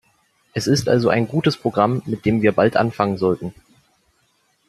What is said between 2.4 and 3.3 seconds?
wir bald anfangen